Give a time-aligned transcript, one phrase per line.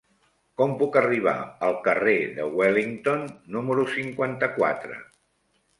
[0.61, 1.33] Com puc arribar
[1.67, 3.25] al carrer de Wellington
[3.59, 5.01] número cinquanta-quatre?